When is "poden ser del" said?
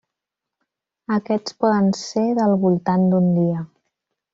1.65-2.59